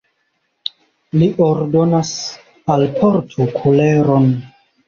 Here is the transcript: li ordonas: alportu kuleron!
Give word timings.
li 1.17 1.27
ordonas: 1.49 2.13
alportu 2.77 3.49
kuleron! 3.59 4.31